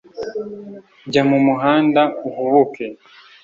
[1.09, 2.85] jya mumuhanda uhubuke